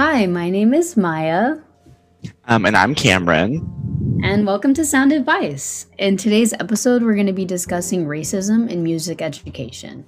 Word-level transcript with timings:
Hi, 0.00 0.24
my 0.24 0.48
name 0.48 0.72
is 0.72 0.96
Maya. 0.96 1.56
Um, 2.46 2.64
and 2.64 2.74
I'm 2.74 2.94
Cameron. 2.94 3.60
And 4.24 4.46
welcome 4.46 4.72
to 4.72 4.82
Sound 4.82 5.12
Advice. 5.12 5.88
In 5.98 6.16
today's 6.16 6.54
episode, 6.54 7.02
we're 7.02 7.16
going 7.16 7.26
to 7.26 7.34
be 7.34 7.44
discussing 7.44 8.06
racism 8.06 8.70
in 8.70 8.82
music 8.82 9.20
education. 9.20 10.06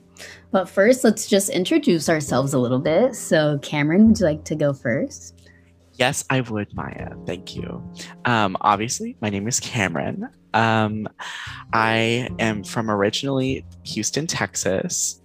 But 0.51 0.71
first, 0.71 1.05
let's 1.05 1.29
just 1.29 1.51
introduce 1.51 2.09
ourselves 2.09 2.55
a 2.55 2.59
little 2.59 2.79
bit. 2.79 3.15
So, 3.15 3.59
Cameron, 3.59 4.09
would 4.09 4.19
you 4.19 4.25
like 4.25 4.45
to 4.45 4.55
go 4.55 4.73
first? 4.73 5.43
Yes, 5.93 6.25
I 6.31 6.41
would, 6.41 6.75
Maya. 6.75 7.11
Thank 7.27 7.55
you. 7.55 7.87
Um, 8.25 8.57
obviously, 8.63 9.19
my 9.21 9.29
name 9.29 9.47
is 9.47 9.61
Cameron. 9.61 10.27
Um, 10.55 11.07
I 11.75 12.31
am 12.39 12.65
from 12.65 12.91
originally 12.91 13.67
Houston, 13.83 14.27
Texas, 14.27 15.21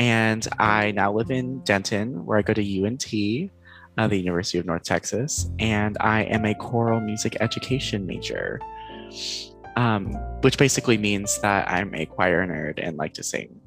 and 0.00 0.48
I 0.58 0.90
now 0.90 1.12
live 1.12 1.30
in 1.30 1.60
Denton, 1.60 2.26
where 2.26 2.36
I 2.36 2.42
go 2.42 2.52
to 2.52 2.84
UNT, 2.84 3.52
uh, 3.98 4.06
the 4.06 4.16
University 4.16 4.58
of 4.58 4.64
North 4.64 4.84
Texas, 4.84 5.50
and 5.58 5.96
I 6.00 6.22
am 6.22 6.46
a 6.46 6.54
choral 6.54 7.00
music 7.00 7.36
education 7.40 8.06
major, 8.06 8.60
um, 9.76 10.14
which 10.42 10.56
basically 10.56 10.96
means 10.96 11.38
that 11.40 11.68
I'm 11.68 11.94
a 11.94 12.06
choir 12.06 12.46
nerd 12.46 12.78
and 12.80 12.96
like 12.96 13.12
to 13.14 13.22
sing. 13.24 13.60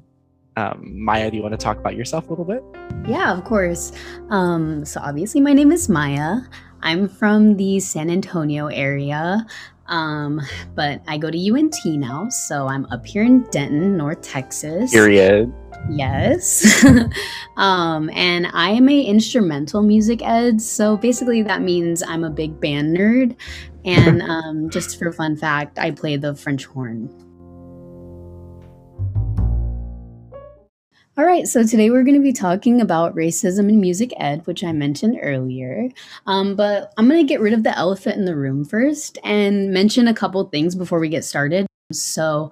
Um, 0.56 1.02
Maya, 1.02 1.30
do 1.30 1.36
you 1.36 1.42
want 1.42 1.52
to 1.52 1.58
talk 1.58 1.78
about 1.78 1.96
yourself 1.96 2.26
a 2.26 2.30
little 2.30 2.44
bit? 2.44 2.62
Yeah, 3.06 3.36
of 3.36 3.44
course. 3.44 3.92
Um, 4.30 4.84
so, 4.84 5.00
obviously, 5.00 5.40
my 5.40 5.52
name 5.52 5.70
is 5.70 5.88
Maya. 5.88 6.40
I'm 6.82 7.08
from 7.08 7.56
the 7.56 7.78
San 7.80 8.10
Antonio 8.10 8.66
area, 8.66 9.46
um, 9.86 10.40
but 10.74 11.02
I 11.06 11.18
go 11.18 11.30
to 11.30 11.54
UNT 11.54 11.76
now. 11.84 12.28
So, 12.28 12.66
I'm 12.66 12.86
up 12.86 13.06
here 13.06 13.22
in 13.22 13.42
Denton, 13.50 13.96
North 13.96 14.22
Texas. 14.22 14.92
Period. 14.92 15.52
Yes. 15.90 16.84
um, 17.56 18.10
and 18.10 18.46
I 18.52 18.70
am 18.70 18.88
a 18.88 19.02
instrumental 19.02 19.82
music 19.82 20.22
ed. 20.22 20.60
So 20.60 20.96
basically 20.96 21.42
that 21.42 21.62
means 21.62 22.02
I'm 22.02 22.24
a 22.24 22.30
big 22.30 22.60
band 22.60 22.96
nerd. 22.96 23.36
And 23.84 24.22
um, 24.30 24.70
just 24.70 24.98
for 24.98 25.12
fun 25.12 25.36
fact, 25.36 25.78
I 25.78 25.90
play 25.90 26.16
the 26.16 26.34
French 26.34 26.66
horn. 26.66 27.10
All 31.18 31.26
right, 31.26 31.46
so 31.46 31.62
today 31.62 31.90
we're 31.90 32.04
going 32.04 32.14
to 32.14 32.22
be 32.22 32.32
talking 32.32 32.80
about 32.80 33.14
racism 33.14 33.68
in 33.68 33.82
music 33.82 34.14
ed, 34.16 34.46
which 34.46 34.64
I 34.64 34.72
mentioned 34.72 35.18
earlier. 35.20 35.90
Um, 36.26 36.56
but 36.56 36.90
I'm 36.96 37.06
going 37.06 37.20
to 37.20 37.28
get 37.28 37.42
rid 37.42 37.52
of 37.52 37.64
the 37.64 37.76
elephant 37.76 38.16
in 38.16 38.24
the 38.24 38.34
room 38.34 38.64
first 38.64 39.18
and 39.22 39.74
mention 39.74 40.08
a 40.08 40.14
couple 40.14 40.42
things 40.44 40.74
before 40.74 41.00
we 41.00 41.10
get 41.10 41.22
started. 41.22 41.66
So, 41.92 42.50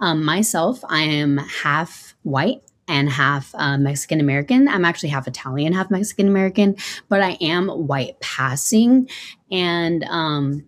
um, 0.00 0.24
myself, 0.24 0.80
I 0.88 1.02
am 1.02 1.38
half 1.38 2.16
white 2.24 2.62
and 2.88 3.08
half 3.08 3.54
uh, 3.54 3.78
Mexican 3.78 4.18
American. 4.18 4.66
I'm 4.66 4.84
actually 4.84 5.10
half 5.10 5.28
Italian, 5.28 5.72
half 5.72 5.88
Mexican 5.88 6.26
American, 6.26 6.74
but 7.08 7.22
I 7.22 7.38
am 7.40 7.68
white 7.68 8.18
passing. 8.18 9.08
And 9.52 10.02
um, 10.02 10.64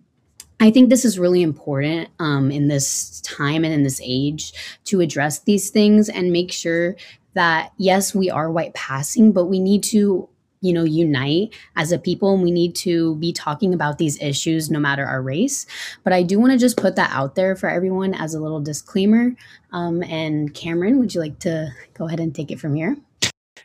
I 0.61 0.71
think 0.71 0.89
this 0.89 1.03
is 1.03 1.19
really 1.19 1.41
important 1.41 2.07
um, 2.19 2.51
in 2.51 2.69
this 2.69 3.19
time 3.19 3.65
and 3.65 3.73
in 3.73 3.83
this 3.83 3.99
age 4.01 4.53
to 4.85 5.01
address 5.01 5.39
these 5.39 5.71
things 5.71 6.07
and 6.07 6.31
make 6.31 6.53
sure 6.53 6.95
that 7.33 7.71
yes, 7.77 8.13
we 8.13 8.29
are 8.29 8.51
white 8.51 8.73
passing, 8.73 9.31
but 9.31 9.45
we 9.45 9.59
need 9.59 9.83
to 9.83 10.29
you 10.63 10.71
know 10.71 10.85
unite 10.85 11.53
as 11.75 11.91
a 11.91 11.99
people 11.99 12.33
and 12.33 12.41
we 12.41 12.49
need 12.49 12.73
to 12.73 13.15
be 13.17 13.31
talking 13.31 13.73
about 13.73 13.97
these 13.97 14.19
issues 14.21 14.71
no 14.71 14.79
matter 14.79 15.05
our 15.05 15.21
race. 15.21 15.67
But 16.03 16.13
i 16.13 16.23
do 16.23 16.39
want 16.39 16.53
to 16.53 16.57
just 16.57 16.77
put 16.77 16.95
that 16.95 17.11
out 17.11 17.35
there 17.35 17.55
for 17.55 17.69
everyone 17.69 18.15
as 18.15 18.33
a 18.33 18.39
little 18.39 18.61
disclaimer. 18.61 19.35
Um, 19.73 20.01
and 20.03 20.53
cameron 20.53 20.97
would 20.99 21.13
you 21.13 21.21
like 21.21 21.39
to 21.39 21.71
go 21.93 22.07
ahead 22.07 22.19
and 22.19 22.33
take 22.33 22.49
it 22.49 22.59
from 22.59 22.73
here? 22.73 22.97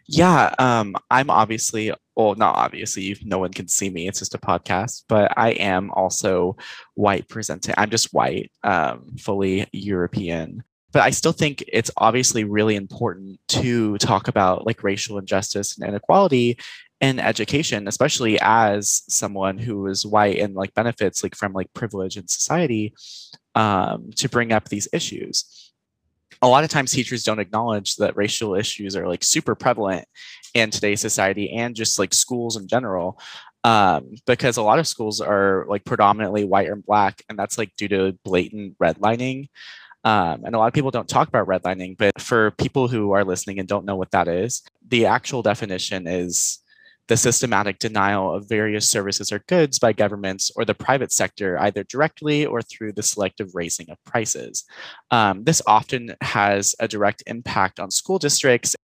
Yeah 0.06 0.54
um, 0.58 0.96
i'm 1.10 1.30
obviously 1.30 1.92
well 2.16 2.34
not 2.34 2.56
obviously 2.56 3.16
no 3.24 3.38
one 3.38 3.52
can 3.52 3.68
see 3.68 3.90
me 3.90 4.08
it's 4.08 4.18
just 4.18 4.34
a 4.34 4.38
podcast 4.38 5.04
but 5.08 5.32
i 5.36 5.50
am 5.50 5.90
also 5.92 6.56
white 6.94 7.28
presenting 7.28 7.74
i'm 7.78 7.90
just 7.90 8.12
white 8.12 8.50
um, 8.64 9.16
fully 9.18 9.66
european 9.72 10.64
but 10.92 11.02
I 11.02 11.10
still 11.10 11.32
think 11.32 11.64
it's 11.68 11.90
obviously 11.96 12.44
really 12.44 12.76
important 12.76 13.40
to 13.48 13.98
talk 13.98 14.28
about 14.28 14.66
like 14.66 14.82
racial 14.82 15.18
injustice 15.18 15.76
and 15.76 15.88
inequality 15.88 16.58
in 17.00 17.20
education, 17.20 17.86
especially 17.86 18.38
as 18.40 19.02
someone 19.08 19.58
who 19.58 19.86
is 19.86 20.06
white 20.06 20.38
and 20.38 20.54
like 20.54 20.74
benefits 20.74 21.22
like 21.22 21.34
from 21.34 21.52
like 21.52 21.72
privilege 21.74 22.16
in 22.16 22.26
society, 22.26 22.94
um, 23.54 24.10
to 24.16 24.28
bring 24.28 24.52
up 24.52 24.68
these 24.68 24.88
issues. 24.92 25.72
A 26.40 26.48
lot 26.48 26.64
of 26.64 26.70
times 26.70 26.92
teachers 26.92 27.24
don't 27.24 27.40
acknowledge 27.40 27.96
that 27.96 28.16
racial 28.16 28.54
issues 28.54 28.96
are 28.96 29.08
like 29.08 29.24
super 29.24 29.54
prevalent 29.54 30.06
in 30.54 30.70
today's 30.70 31.00
society 31.00 31.50
and 31.50 31.74
just 31.74 31.98
like 31.98 32.14
schools 32.14 32.56
in 32.56 32.66
general. 32.68 33.20
Um, 33.64 34.14
because 34.26 34.56
a 34.56 34.62
lot 34.62 34.78
of 34.78 34.86
schools 34.86 35.20
are 35.20 35.66
like 35.68 35.84
predominantly 35.84 36.44
white 36.44 36.68
and 36.68 36.84
black, 36.86 37.22
and 37.28 37.38
that's 37.38 37.58
like 37.58 37.74
due 37.76 37.88
to 37.88 38.18
blatant 38.24 38.78
redlining. 38.78 39.48
Um, 40.04 40.44
and 40.44 40.54
a 40.54 40.58
lot 40.58 40.68
of 40.68 40.72
people 40.72 40.90
don't 40.90 41.08
talk 41.08 41.28
about 41.28 41.46
redlining, 41.46 41.96
but 41.98 42.20
for 42.20 42.52
people 42.52 42.88
who 42.88 43.12
are 43.12 43.24
listening 43.24 43.58
and 43.58 43.68
don't 43.68 43.84
know 43.84 43.96
what 43.96 44.10
that 44.12 44.28
is, 44.28 44.62
the 44.88 45.06
actual 45.06 45.42
definition 45.42 46.06
is 46.06 46.60
the 47.08 47.16
systematic 47.16 47.78
denial 47.78 48.34
of 48.34 48.48
various 48.48 48.88
services 48.88 49.32
or 49.32 49.42
goods 49.48 49.78
by 49.78 49.92
governments 49.92 50.50
or 50.56 50.64
the 50.64 50.74
private 50.74 51.10
sector, 51.10 51.58
either 51.58 51.82
directly 51.84 52.44
or 52.44 52.60
through 52.62 52.92
the 52.92 53.02
selective 53.02 53.54
raising 53.54 53.90
of 53.90 54.02
prices. 54.04 54.64
Um, 55.10 55.44
this 55.44 55.62
often 55.66 56.14
has 56.20 56.74
a 56.80 56.86
direct 56.86 57.22
impact 57.26 57.80
on 57.80 57.90
school 57.90 58.18
districts, 58.18 58.76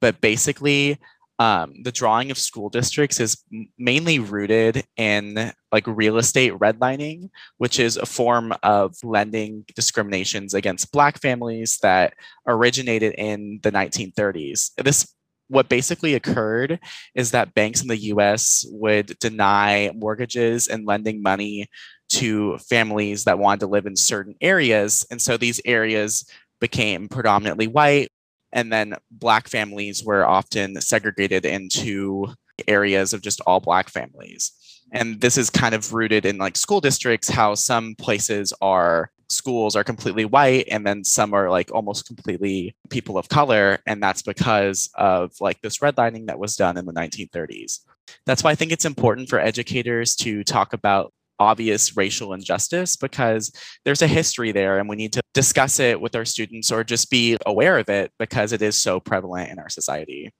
but 0.00 0.20
basically, 0.20 0.98
um, 1.42 1.74
the 1.82 1.90
drawing 1.90 2.30
of 2.30 2.38
school 2.38 2.68
districts 2.68 3.18
is 3.18 3.42
mainly 3.76 4.20
rooted 4.20 4.84
in 4.96 5.52
like 5.72 5.84
real 5.88 6.18
estate 6.18 6.52
redlining, 6.52 7.30
which 7.58 7.80
is 7.80 7.96
a 7.96 8.06
form 8.06 8.54
of 8.62 8.94
lending 9.02 9.64
discriminations 9.74 10.54
against 10.54 10.92
Black 10.92 11.20
families 11.20 11.78
that 11.82 12.14
originated 12.46 13.14
in 13.18 13.58
the 13.64 13.72
1930s. 13.72 14.70
This 14.76 15.12
what 15.48 15.68
basically 15.68 16.14
occurred 16.14 16.78
is 17.16 17.32
that 17.32 17.54
banks 17.54 17.82
in 17.82 17.88
the 17.88 18.04
US 18.12 18.64
would 18.70 19.18
deny 19.18 19.90
mortgages 19.96 20.68
and 20.68 20.86
lending 20.86 21.22
money 21.22 21.68
to 22.10 22.56
families 22.58 23.24
that 23.24 23.40
wanted 23.40 23.60
to 23.60 23.66
live 23.66 23.86
in 23.86 23.96
certain 23.96 24.36
areas. 24.40 25.04
And 25.10 25.20
so 25.20 25.36
these 25.36 25.60
areas 25.64 26.24
became 26.60 27.08
predominantly 27.08 27.66
white. 27.66 28.11
And 28.52 28.72
then 28.72 28.94
Black 29.10 29.48
families 29.48 30.04
were 30.04 30.26
often 30.26 30.80
segregated 30.80 31.46
into 31.46 32.34
areas 32.68 33.12
of 33.12 33.22
just 33.22 33.40
all 33.46 33.60
Black 33.60 33.88
families. 33.88 34.52
And 34.92 35.20
this 35.20 35.38
is 35.38 35.48
kind 35.48 35.74
of 35.74 35.94
rooted 35.94 36.26
in 36.26 36.38
like 36.38 36.56
school 36.56 36.80
districts, 36.80 37.28
how 37.28 37.54
some 37.54 37.94
places 37.96 38.52
are 38.60 39.10
schools 39.32 39.74
are 39.74 39.82
completely 39.82 40.24
white 40.24 40.68
and 40.70 40.86
then 40.86 41.02
some 41.02 41.32
are 41.32 41.50
like 41.50 41.72
almost 41.72 42.06
completely 42.06 42.76
people 42.90 43.18
of 43.18 43.28
color 43.28 43.78
and 43.86 44.02
that's 44.02 44.22
because 44.22 44.90
of 44.94 45.32
like 45.40 45.60
this 45.62 45.78
redlining 45.78 46.26
that 46.26 46.38
was 46.38 46.54
done 46.54 46.76
in 46.76 46.84
the 46.84 46.92
1930s 46.92 47.80
that's 48.26 48.44
why 48.44 48.50
i 48.50 48.54
think 48.54 48.70
it's 48.70 48.84
important 48.84 49.28
for 49.28 49.40
educators 49.40 50.14
to 50.14 50.44
talk 50.44 50.72
about 50.72 51.12
obvious 51.42 51.96
racial 51.96 52.32
injustice 52.32 52.96
because 52.96 53.52
there's 53.84 54.02
a 54.02 54.06
history 54.06 54.52
there 54.52 54.78
and 54.78 54.88
we 54.88 54.96
need 54.96 55.12
to 55.12 55.20
discuss 55.34 55.80
it 55.80 56.00
with 56.00 56.14
our 56.14 56.24
students 56.24 56.70
or 56.70 56.84
just 56.84 57.10
be 57.10 57.36
aware 57.44 57.78
of 57.78 57.88
it 57.88 58.12
because 58.18 58.52
it 58.52 58.62
is 58.62 58.80
so 58.80 59.00
prevalent 59.00 59.50
in 59.50 59.58
our 59.58 59.68
society 59.68 60.32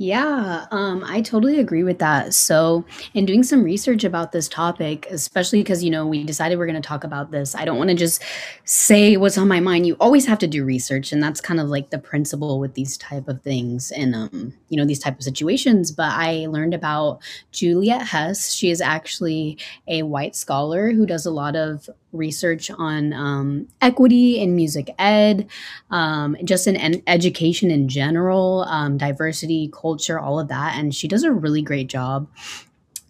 yeah, 0.00 0.64
um, 0.70 1.04
I 1.06 1.20
totally 1.20 1.60
agree 1.60 1.82
with 1.82 1.98
that. 1.98 2.32
So, 2.32 2.86
in 3.12 3.26
doing 3.26 3.42
some 3.42 3.62
research 3.62 4.02
about 4.02 4.32
this 4.32 4.48
topic, 4.48 5.06
especially 5.10 5.60
because, 5.60 5.84
you 5.84 5.90
know, 5.90 6.06
we 6.06 6.24
decided 6.24 6.58
we're 6.58 6.64
going 6.64 6.80
to 6.80 6.88
talk 6.88 7.04
about 7.04 7.32
this, 7.32 7.54
I 7.54 7.66
don't 7.66 7.76
want 7.76 7.90
to 7.90 7.96
just 7.96 8.22
say 8.64 9.18
what's 9.18 9.36
on 9.36 9.46
my 9.46 9.60
mind. 9.60 9.86
You 9.86 9.98
always 10.00 10.24
have 10.24 10.38
to 10.38 10.46
do 10.46 10.64
research. 10.64 11.12
And 11.12 11.22
that's 11.22 11.42
kind 11.42 11.60
of 11.60 11.68
like 11.68 11.90
the 11.90 11.98
principle 11.98 12.58
with 12.58 12.72
these 12.72 12.96
type 12.96 13.28
of 13.28 13.42
things 13.42 13.90
and, 13.90 14.14
um, 14.14 14.54
you 14.70 14.78
know, 14.78 14.86
these 14.86 15.00
type 15.00 15.18
of 15.18 15.22
situations. 15.22 15.92
But 15.92 16.12
I 16.12 16.46
learned 16.46 16.72
about 16.72 17.20
Juliet 17.52 18.06
Hess. 18.06 18.54
She 18.54 18.70
is 18.70 18.80
actually 18.80 19.58
a 19.86 20.04
white 20.04 20.34
scholar 20.34 20.92
who 20.92 21.04
does 21.04 21.26
a 21.26 21.30
lot 21.30 21.56
of 21.56 21.90
research 22.12 22.70
on 22.70 23.12
um, 23.12 23.68
equity 23.80 24.40
in 24.40 24.56
music 24.56 24.92
ed, 24.98 25.48
um, 25.90 26.36
just 26.44 26.66
in 26.66 27.02
education 27.06 27.70
in 27.70 27.88
general, 27.88 28.64
um, 28.68 28.98
diversity, 28.98 29.70
culture, 29.72 30.18
all 30.18 30.40
of 30.40 30.48
that. 30.48 30.76
And 30.76 30.94
she 30.94 31.08
does 31.08 31.22
a 31.22 31.32
really 31.32 31.62
great 31.62 31.88
job. 31.88 32.28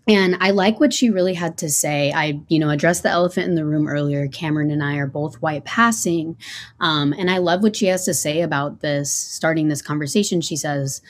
And 0.08 0.36
I 0.40 0.50
like 0.50 0.80
what 0.80 0.92
she 0.92 1.08
really 1.10 1.34
had 1.34 1.58
to 1.58 1.70
say. 1.70 2.10
I, 2.12 2.40
you 2.48 2.58
know, 2.58 2.70
addressed 2.70 3.02
the 3.02 3.10
elephant 3.10 3.48
in 3.48 3.54
the 3.54 3.64
room 3.64 3.86
earlier. 3.86 4.26
Cameron 4.28 4.70
and 4.70 4.82
I 4.82 4.96
are 4.96 5.06
both 5.06 5.40
white 5.40 5.64
passing. 5.64 6.36
Um, 6.80 7.12
and 7.12 7.30
I 7.30 7.38
love 7.38 7.62
what 7.62 7.76
she 7.76 7.86
has 7.86 8.04
to 8.06 8.14
say 8.14 8.40
about 8.40 8.80
this, 8.80 9.14
starting 9.14 9.68
this 9.68 9.82
conversation. 9.82 10.40
She 10.40 10.56
says, 10.56 11.00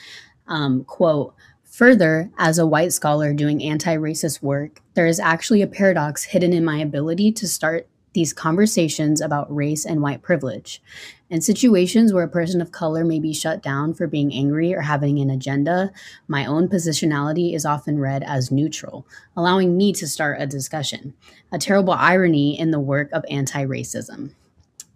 um, 0.47 0.83
quote, 0.83 1.33
Further, 1.71 2.29
as 2.37 2.59
a 2.59 2.67
white 2.67 2.91
scholar 2.91 3.33
doing 3.33 3.63
anti 3.63 3.95
racist 3.95 4.41
work, 4.41 4.81
there 4.93 5.07
is 5.07 5.21
actually 5.21 5.61
a 5.61 5.67
paradox 5.67 6.25
hidden 6.25 6.51
in 6.51 6.65
my 6.65 6.79
ability 6.79 7.31
to 7.31 7.47
start 7.47 7.87
these 8.13 8.33
conversations 8.33 9.21
about 9.21 9.55
race 9.55 9.85
and 9.85 10.01
white 10.01 10.21
privilege. 10.21 10.81
In 11.29 11.39
situations 11.39 12.11
where 12.11 12.25
a 12.25 12.29
person 12.29 12.59
of 12.61 12.73
color 12.73 13.05
may 13.05 13.19
be 13.19 13.33
shut 13.33 13.63
down 13.63 13.93
for 13.93 14.05
being 14.05 14.33
angry 14.33 14.73
or 14.73 14.81
having 14.81 15.19
an 15.19 15.29
agenda, 15.29 15.93
my 16.27 16.45
own 16.45 16.67
positionality 16.67 17.55
is 17.55 17.65
often 17.65 17.99
read 17.99 18.21
as 18.23 18.51
neutral, 18.51 19.07
allowing 19.37 19.77
me 19.77 19.93
to 19.93 20.09
start 20.09 20.41
a 20.41 20.45
discussion. 20.45 21.13
A 21.53 21.57
terrible 21.57 21.93
irony 21.93 22.59
in 22.59 22.71
the 22.71 22.81
work 22.81 23.09
of 23.13 23.23
anti 23.29 23.63
racism. 23.63 24.31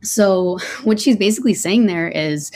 So, 0.05 0.59
what 0.83 0.99
she's 0.99 1.17
basically 1.17 1.53
saying 1.53 1.87
there 1.87 2.07
is 2.07 2.51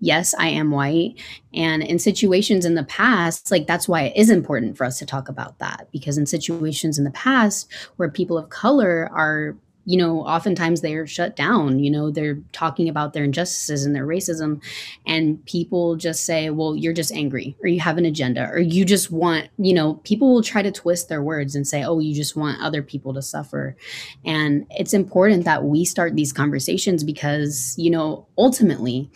yes, 0.00 0.34
I 0.38 0.48
am 0.48 0.70
white. 0.70 1.14
And 1.54 1.82
in 1.82 1.98
situations 1.98 2.64
in 2.64 2.74
the 2.74 2.84
past, 2.84 3.50
like 3.50 3.66
that's 3.66 3.88
why 3.88 4.02
it 4.04 4.16
is 4.16 4.30
important 4.30 4.76
for 4.76 4.84
us 4.84 4.98
to 4.98 5.06
talk 5.06 5.28
about 5.28 5.58
that. 5.58 5.88
Because 5.92 6.18
in 6.18 6.26
situations 6.26 6.98
in 6.98 7.04
the 7.04 7.10
past 7.10 7.70
where 7.96 8.10
people 8.10 8.38
of 8.38 8.48
color 8.48 9.08
are 9.12 9.56
you 9.90 9.96
know, 9.96 10.20
oftentimes 10.20 10.82
they're 10.82 11.04
shut 11.04 11.34
down. 11.34 11.80
You 11.80 11.90
know, 11.90 12.12
they're 12.12 12.38
talking 12.52 12.88
about 12.88 13.12
their 13.12 13.24
injustices 13.24 13.84
and 13.84 13.92
their 13.92 14.06
racism, 14.06 14.62
and 15.04 15.44
people 15.46 15.96
just 15.96 16.24
say, 16.24 16.48
well, 16.50 16.76
you're 16.76 16.92
just 16.92 17.12
angry, 17.12 17.56
or 17.60 17.66
you 17.66 17.80
have 17.80 17.98
an 17.98 18.04
agenda, 18.04 18.48
or 18.50 18.60
you 18.60 18.84
just 18.84 19.10
want, 19.10 19.48
you 19.58 19.74
know, 19.74 19.94
people 20.04 20.32
will 20.32 20.44
try 20.44 20.62
to 20.62 20.70
twist 20.70 21.08
their 21.08 21.24
words 21.24 21.56
and 21.56 21.66
say, 21.66 21.82
oh, 21.82 21.98
you 21.98 22.14
just 22.14 22.36
want 22.36 22.62
other 22.62 22.82
people 22.82 23.12
to 23.14 23.20
suffer. 23.20 23.76
And 24.24 24.64
it's 24.70 24.94
important 24.94 25.44
that 25.44 25.64
we 25.64 25.84
start 25.84 26.14
these 26.14 26.32
conversations 26.32 27.02
because, 27.02 27.74
you 27.76 27.90
know, 27.90 28.28
ultimately, 28.38 29.10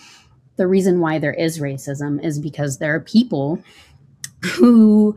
the 0.56 0.67
reason 0.67 0.99
why 0.99 1.21
there 1.21 1.35
is 1.35 1.61
racism 1.61 2.25
is 2.25 2.41
because 2.41 2.79
there 2.79 2.94
are 2.97 3.00
people 3.00 3.62
who 4.56 5.17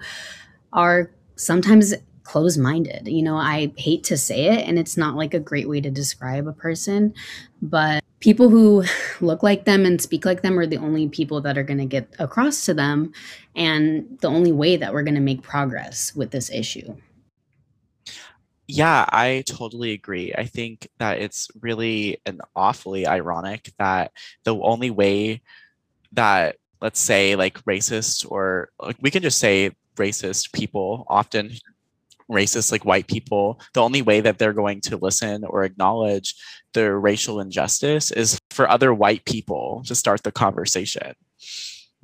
are 0.74 1.09
sometimes 1.36 1.95
closed 2.27 2.59
minded. 2.59 3.07
You 3.07 3.24
know, 3.24 3.38
I 3.38 3.71
hate 3.77 4.03
to 4.06 4.18
say 4.18 4.47
it, 4.47 4.68
and 4.68 4.77
it's 4.77 4.97
not 4.97 5.15
like 5.15 5.33
a 5.33 5.39
great 5.39 5.69
way 5.69 5.79
to 5.79 5.89
describe 5.89 6.45
a 6.45 6.53
person, 6.53 7.13
but 7.62 8.03
people 8.19 8.50
who 8.50 8.83
look 9.21 9.44
like 9.44 9.63
them 9.63 9.85
and 9.85 10.01
speak 10.01 10.25
like 10.25 10.41
them 10.41 10.59
are 10.59 10.68
the 10.68 10.77
only 10.77 11.07
people 11.07 11.39
that 11.41 11.57
are 11.57 11.63
going 11.63 11.79
to 11.79 11.85
get 11.85 12.13
across 12.19 12.65
to 12.65 12.74
them, 12.74 13.13
and 13.56 14.18
the 14.21 14.27
only 14.27 14.51
way 14.51 14.75
that 14.75 14.94
we're 14.94 15.03
going 15.03 15.15
to 15.15 15.21
make 15.21 15.41
progress 15.41 16.13
with 16.15 16.31
this 16.31 16.51
issue. 16.51 16.95
Yeah, 18.68 19.06
I 19.07 19.45
totally 19.47 19.94
agree. 19.94 20.33
I 20.38 20.44
think 20.44 20.89
that 20.97 21.19
it's 21.19 21.47
really 21.62 22.19
an 22.25 22.41
awfully 22.53 23.07
ironic 23.07 23.71
that 23.80 24.12
the 24.44 24.57
only 24.57 24.91
way 24.91 25.41
that, 26.12 26.57
let's 26.81 27.00
say, 27.00 27.38
like 27.38 27.63
racist 27.63 28.30
or 28.30 28.69
like 28.77 28.97
we 29.00 29.09
can 29.09 29.23
just 29.23 29.39
say 29.39 29.71
racist 29.95 30.51
people 30.51 31.06
often 31.07 31.51
racist 32.29 32.71
like 32.71 32.85
white 32.85 33.07
people 33.07 33.59
the 33.74 33.81
only 33.81 34.01
way 34.01 34.19
that 34.19 34.38
they're 34.38 34.53
going 34.53 34.81
to 34.81 34.97
listen 34.97 35.44
or 35.45 35.63
acknowledge 35.63 36.35
the 36.74 36.94
racial 36.94 37.39
injustice 37.39 38.12
is 38.12 38.39
for 38.51 38.69
other 38.69 38.94
white 38.94 39.25
people 39.25 39.83
to 39.85 39.95
start 39.95 40.24
the 40.24 40.31
conversation. 40.31 41.13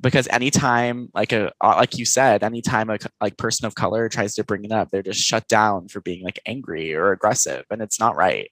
Because 0.00 0.26
anytime 0.28 1.08
like 1.14 1.32
a 1.32 1.52
uh, 1.60 1.74
like 1.76 1.96
you 1.96 2.04
said 2.04 2.42
anytime 2.42 2.90
a 2.90 2.98
like 3.20 3.36
person 3.38 3.66
of 3.66 3.74
color 3.74 4.08
tries 4.08 4.34
to 4.34 4.44
bring 4.44 4.64
it 4.64 4.72
up 4.72 4.90
they're 4.90 5.02
just 5.02 5.20
shut 5.20 5.46
down 5.48 5.88
for 5.88 6.00
being 6.00 6.24
like 6.24 6.40
angry 6.46 6.94
or 6.94 7.12
aggressive 7.12 7.64
and 7.70 7.80
it's 7.80 8.00
not 8.00 8.16
right. 8.16 8.50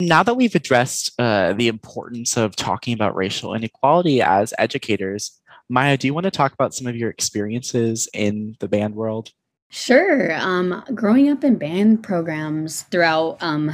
Now 0.00 0.22
that 0.22 0.34
we've 0.34 0.54
addressed 0.54 1.12
uh, 1.18 1.54
the 1.54 1.68
importance 1.68 2.36
of 2.36 2.54
talking 2.54 2.94
about 2.94 3.16
racial 3.16 3.54
inequality 3.54 4.22
as 4.22 4.54
educators 4.58 5.40
maya 5.68 5.96
do 5.96 6.06
you 6.06 6.14
want 6.14 6.24
to 6.24 6.30
talk 6.30 6.52
about 6.52 6.74
some 6.74 6.86
of 6.86 6.94
your 6.94 7.10
experiences 7.10 8.08
in 8.14 8.56
the 8.60 8.68
band 8.68 8.94
world 8.94 9.32
Sure. 9.68 10.34
Um, 10.36 10.84
growing 10.94 11.28
up 11.30 11.42
in 11.44 11.56
band 11.56 12.02
programs 12.02 12.82
throughout, 12.82 13.36
um, 13.40 13.72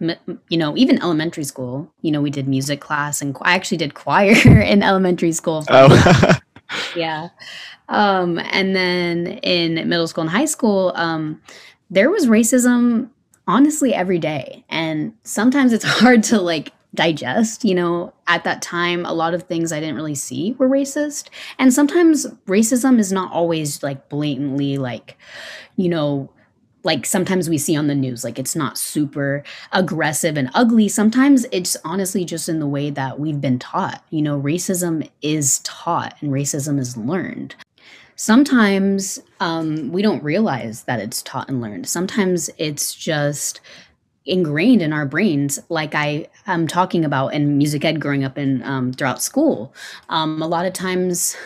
m- 0.00 0.40
you 0.48 0.58
know, 0.58 0.76
even 0.76 1.00
elementary 1.02 1.44
school, 1.44 1.92
you 2.02 2.10
know, 2.10 2.20
we 2.20 2.30
did 2.30 2.46
music 2.46 2.80
class 2.80 3.22
and 3.22 3.36
I 3.42 3.54
actually 3.54 3.78
did 3.78 3.94
choir 3.94 4.32
in 4.60 4.82
elementary 4.82 5.32
school. 5.32 5.64
Oh. 5.68 6.38
yeah. 6.96 7.28
Um, 7.88 8.38
and 8.38 8.76
then 8.76 9.26
in 9.42 9.88
middle 9.88 10.06
school 10.06 10.22
and 10.22 10.30
high 10.30 10.44
school, 10.44 10.92
um, 10.94 11.40
there 11.90 12.10
was 12.10 12.26
racism 12.26 13.10
honestly 13.46 13.92
every 13.92 14.18
day. 14.18 14.64
And 14.68 15.14
sometimes 15.24 15.72
it's 15.72 15.84
hard 16.00 16.22
to 16.24 16.40
like 16.40 16.72
digest. 16.94 17.64
You 17.64 17.74
know, 17.74 18.12
at 18.26 18.44
that 18.44 18.62
time, 18.62 19.04
a 19.06 19.12
lot 19.12 19.34
of 19.34 19.44
things 19.44 19.72
I 19.72 19.80
didn't 19.80 19.96
really 19.96 20.14
see 20.14 20.52
were 20.58 20.68
racist. 20.68 21.28
And 21.58 21.72
sometimes 21.72 22.26
racism 22.46 22.98
is 22.98 23.12
not 23.12 23.32
always 23.32 23.82
like 23.82 24.08
blatantly, 24.08 24.78
like, 24.78 25.16
you 25.76 25.88
know, 25.88 26.30
like 26.82 27.04
sometimes 27.04 27.48
we 27.48 27.58
see 27.58 27.76
on 27.76 27.88
the 27.88 27.94
news, 27.94 28.24
like 28.24 28.38
it's 28.38 28.56
not 28.56 28.78
super 28.78 29.44
aggressive 29.72 30.36
and 30.36 30.50
ugly. 30.54 30.88
Sometimes 30.88 31.44
it's 31.52 31.76
honestly 31.84 32.24
just 32.24 32.48
in 32.48 32.58
the 32.58 32.66
way 32.66 32.90
that 32.90 33.20
we've 33.20 33.40
been 33.40 33.58
taught. 33.58 34.02
You 34.10 34.22
know, 34.22 34.40
racism 34.40 35.08
is 35.20 35.58
taught 35.60 36.16
and 36.20 36.32
racism 36.32 36.78
is 36.78 36.96
learned. 36.96 37.54
Sometimes 38.16 39.18
um, 39.40 39.92
we 39.92 40.02
don't 40.02 40.22
realize 40.22 40.82
that 40.84 41.00
it's 41.00 41.22
taught 41.22 41.48
and 41.48 41.60
learned. 41.60 41.88
Sometimes 41.88 42.50
it's 42.58 42.94
just 42.94 43.60
ingrained 44.26 44.82
in 44.82 44.92
our 44.92 45.06
brains 45.06 45.58
like 45.68 45.94
i 45.94 46.26
am 46.46 46.66
talking 46.66 47.04
about 47.04 47.28
in 47.28 47.56
music 47.56 47.84
ed 47.84 48.00
growing 48.00 48.24
up 48.24 48.36
in 48.36 48.62
um, 48.64 48.92
throughout 48.92 49.22
school. 49.22 49.72
Um, 50.08 50.42
a 50.42 50.46
lot 50.46 50.66
of 50.66 50.72
times 50.72 51.36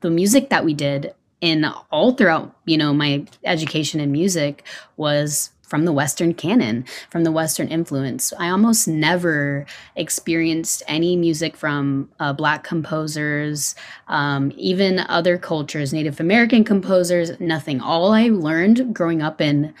the 0.00 0.10
music 0.10 0.48
that 0.50 0.64
we 0.64 0.74
did 0.74 1.14
in 1.40 1.64
all 1.90 2.12
throughout 2.12 2.54
you 2.64 2.76
know 2.78 2.94
my 2.94 3.24
education 3.44 4.00
in 4.00 4.12
music 4.12 4.64
was 4.96 5.50
from 5.62 5.86
the 5.86 5.92
western 5.92 6.34
canon 6.34 6.84
from 7.08 7.24
the 7.24 7.32
western 7.32 7.68
influence. 7.68 8.32
I 8.38 8.50
almost 8.50 8.86
never 8.86 9.64
experienced 9.96 10.82
any 10.86 11.16
music 11.16 11.56
from 11.56 12.10
uh, 12.20 12.34
black 12.34 12.62
composers 12.62 13.74
um, 14.08 14.52
even 14.56 15.00
other 15.00 15.38
cultures 15.38 15.92
native 15.92 16.20
american 16.20 16.64
composers 16.64 17.38
nothing. 17.40 17.80
All 17.80 18.12
i 18.12 18.28
learned 18.28 18.94
growing 18.94 19.22
up 19.22 19.40
in 19.40 19.74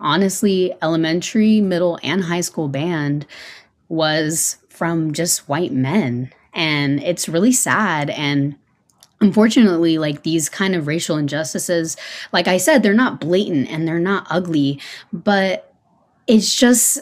honestly, 0.00 0.72
elementary, 0.82 1.60
middle, 1.60 1.98
and 2.02 2.24
high 2.24 2.40
school 2.40 2.68
band 2.68 3.26
was 3.88 4.58
from 4.68 5.12
just 5.12 5.48
white 5.48 5.72
men. 5.72 6.32
And 6.54 7.02
it's 7.02 7.28
really 7.28 7.52
sad. 7.52 8.10
And 8.10 8.56
unfortunately, 9.20 9.98
like 9.98 10.22
these 10.22 10.48
kind 10.48 10.74
of 10.74 10.86
racial 10.86 11.16
injustices, 11.16 11.96
like 12.32 12.48
I 12.48 12.56
said, 12.56 12.82
they're 12.82 12.94
not 12.94 13.20
blatant 13.20 13.70
and 13.70 13.86
they're 13.86 13.98
not 13.98 14.26
ugly, 14.30 14.80
but 15.12 15.74
it's 16.26 16.54
just 16.54 17.00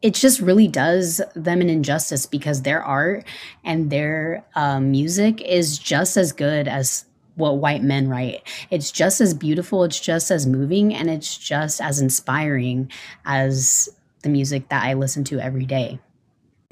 it 0.00 0.14
just 0.14 0.40
really 0.40 0.66
does 0.66 1.20
them 1.36 1.60
an 1.60 1.70
injustice 1.70 2.26
because 2.26 2.62
their 2.62 2.82
art 2.82 3.24
and 3.64 3.88
their 3.90 4.44
um, 4.56 4.90
music 4.90 5.40
is 5.42 5.78
just 5.78 6.16
as 6.16 6.32
good 6.32 6.66
as 6.66 7.04
what 7.34 7.58
white 7.58 7.82
men 7.82 8.08
write. 8.08 8.42
It's 8.70 8.90
just 8.90 9.20
as 9.20 9.34
beautiful, 9.34 9.84
it's 9.84 10.00
just 10.00 10.30
as 10.30 10.46
moving, 10.46 10.94
and 10.94 11.08
it's 11.10 11.36
just 11.36 11.80
as 11.80 12.00
inspiring 12.00 12.90
as 13.24 13.88
the 14.22 14.28
music 14.28 14.68
that 14.68 14.84
I 14.84 14.94
listen 14.94 15.24
to 15.24 15.40
every 15.40 15.66
day. 15.66 15.98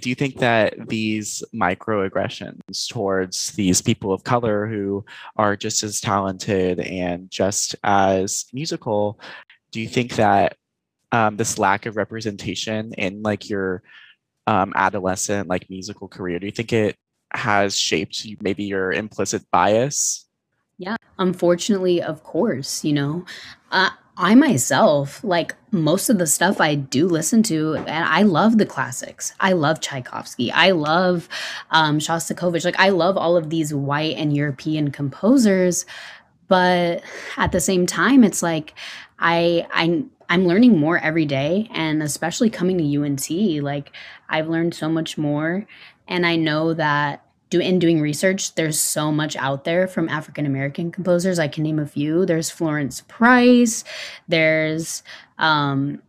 Do 0.01 0.09
you 0.09 0.15
think 0.15 0.39
that 0.39 0.89
these 0.89 1.43
microaggressions 1.55 2.89
towards 2.89 3.53
these 3.53 3.83
people 3.83 4.13
of 4.13 4.25
color 4.25 4.67
who 4.67 5.05
are 5.37 5.57
just 5.57 5.83
as 5.83 6.01
talented 6.01 6.81
and 6.81 7.31
just 7.31 7.77
as 7.85 8.47
musical, 8.53 9.21
do 9.73 9.81
you 9.81 9.89
think 9.89 10.15
that 10.17 10.57
um, 11.13 11.37
this 11.37 11.59
lack 11.59 11.85
of 11.85 11.97
representation 11.97 12.95
in 12.95 13.21
like 13.23 13.51
your 13.51 13.83
um, 14.47 14.73
adolescent 14.75 15.49
like 15.49 15.69
musical 15.69 16.09
career, 16.09 16.39
do 16.39 16.47
you 16.47 16.53
think 16.53 16.73
it 16.73 16.97
has 17.35 17.77
shaped 17.77 18.27
maybe 18.41 18.65
your 18.65 18.93
implicit 18.93 19.43
bias 19.53 20.27
unfortunately, 21.21 22.03
of 22.03 22.25
course, 22.25 22.83
you 22.83 22.93
know, 22.93 23.25
uh, 23.71 23.91
I 24.17 24.35
myself, 24.35 25.23
like 25.23 25.55
most 25.71 26.11
of 26.11 26.19
the 26.19 26.27
stuff 26.27 26.61
I 26.61 26.75
do 26.75 27.09
listen 27.09 27.43
to, 27.45 27.75
and 27.75 28.05
I 28.05 28.23
love 28.23 28.59
the 28.59 28.67
classics. 28.67 29.33
I 29.41 29.53
love 29.53 29.81
Tchaikovsky. 29.81 30.51
I 30.51 30.73
love 30.73 31.29
um, 31.71 31.99
Shostakovich. 32.01 32.65
Like, 32.65 32.79
I 32.79 32.89
love 32.89 33.17
all 33.17 33.37
of 33.37 33.49
these 33.49 33.73
white 33.73 34.17
and 34.17 34.37
European 34.37 34.91
composers. 34.91 35.87
But 36.49 37.03
at 37.37 37.53
the 37.53 37.61
same 37.61 37.87
time, 37.87 38.25
it's 38.25 38.43
like 38.43 38.75
I, 39.19 39.67
I, 39.73 40.05
I'm 40.29 40.47
learning 40.47 40.79
more 40.79 40.99
every 40.99 41.27
day, 41.27 41.69
and 41.73 42.03
especially 42.03 42.51
coming 42.51 42.77
to 42.79 43.05
UNT, 43.05 43.31
like 43.63 43.93
I've 44.29 44.49
learned 44.49 44.75
so 44.75 44.89
much 44.89 45.17
more, 45.17 45.67
and 46.09 46.27
I 46.27 46.37
know 46.37 46.75
that 46.75 47.25
do 47.51 47.61
in 47.61 47.79
doing 47.79 48.01
research, 48.01 48.55
there's 48.55 48.79
so 48.79 49.11
much 49.11 49.37
out 49.37 49.65
there 49.65 49.87
from 49.89 50.09
African 50.09 50.47
American 50.47 50.91
composers. 50.93 51.39
I 51.39 51.49
can 51.49 51.65
name 51.65 51.79
a 51.79 51.87
few. 51.87 52.25
There's 52.25 52.49
Florence 52.49 53.03
Price. 53.03 53.85
There's 54.29 55.03
um, 55.39 56.01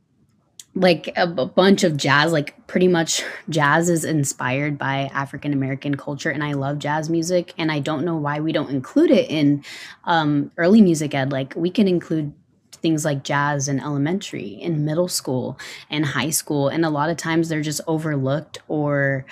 like 0.75 1.11
a, 1.17 1.23
a, 1.23 1.45
bunch 1.47 1.83
of 1.83 1.97
jazz. 1.97 2.31
Like 2.31 2.67
pretty 2.67 2.87
much, 2.87 3.23
jazz 3.49 3.89
is 3.89 4.05
inspired 4.05 4.77
by 4.77 5.09
African 5.13 5.51
American 5.51 5.95
culture, 5.95 6.29
and 6.29 6.43
I 6.43 6.53
love 6.53 6.77
jazz 6.77 7.09
music. 7.09 7.53
And 7.57 7.71
I 7.71 7.79
don't 7.79 8.05
know 8.05 8.15
why 8.15 8.39
we 8.39 8.51
don't 8.51 8.69
include 8.69 9.09
it 9.09 9.29
in 9.29 9.63
um, 10.05 10.51
early 10.57 10.81
music 10.81 11.15
ed. 11.15 11.31
Like 11.31 11.53
we 11.55 11.71
can 11.71 11.87
include 11.87 12.33
things 12.81 13.05
like 13.05 13.23
jazz 13.23 13.67
in 13.67 13.79
elementary, 13.79 14.49
in 14.49 14.85
middle 14.85 15.07
school, 15.07 15.57
and 15.89 16.05
high 16.05 16.29
school. 16.29 16.67
And 16.67 16.85
a 16.85 16.89
lot 16.89 17.09
of 17.09 17.17
times 17.17 17.49
they're 17.49 17.61
just 17.61 17.81
overlooked 17.87 18.59
or, 18.67 19.25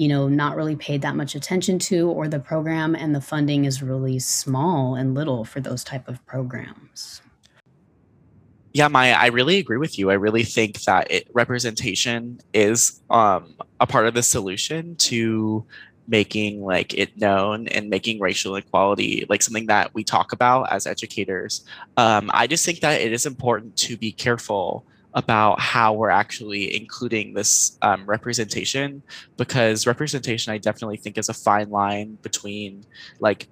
you 0.00 0.08
know, 0.08 0.28
not 0.28 0.56
really 0.56 0.76
paid 0.76 1.02
that 1.02 1.14
much 1.14 1.34
attention 1.34 1.78
to, 1.78 2.08
or 2.08 2.26
the 2.26 2.40
program 2.40 2.94
and 2.94 3.14
the 3.14 3.20
funding 3.20 3.66
is 3.66 3.82
really 3.82 4.18
small 4.18 4.94
and 4.94 5.14
little 5.14 5.44
for 5.44 5.60
those 5.60 5.84
type 5.84 6.08
of 6.08 6.24
programs. 6.24 7.20
Yeah, 8.72 8.88
Maya, 8.88 9.16
I 9.18 9.26
really 9.26 9.58
agree 9.58 9.76
with 9.76 9.98
you. 9.98 10.10
I 10.10 10.14
really 10.14 10.42
think 10.42 10.80
that 10.84 11.10
it, 11.10 11.28
representation 11.34 12.40
is 12.54 13.02
um, 13.10 13.54
a 13.78 13.86
part 13.86 14.06
of 14.06 14.14
the 14.14 14.22
solution 14.22 14.96
to 14.96 15.66
making 16.08 16.64
like 16.64 16.94
it 16.94 17.20
known 17.20 17.68
and 17.68 17.90
making 17.90 18.20
racial 18.20 18.56
equality 18.56 19.26
like 19.28 19.42
something 19.42 19.66
that 19.66 19.92
we 19.92 20.02
talk 20.02 20.32
about 20.32 20.72
as 20.72 20.86
educators. 20.86 21.62
Um, 21.98 22.30
I 22.32 22.46
just 22.46 22.64
think 22.64 22.80
that 22.80 23.02
it 23.02 23.12
is 23.12 23.26
important 23.26 23.76
to 23.76 23.98
be 23.98 24.12
careful 24.12 24.86
about 25.14 25.58
how 25.60 25.92
we're 25.92 26.10
actually 26.10 26.76
including 26.76 27.34
this 27.34 27.78
um, 27.82 28.04
representation 28.06 29.02
because 29.36 29.86
representation, 29.86 30.52
I 30.52 30.58
definitely 30.58 30.98
think, 30.98 31.18
is 31.18 31.28
a 31.28 31.34
fine 31.34 31.70
line 31.70 32.18
between 32.22 32.84
like 33.18 33.48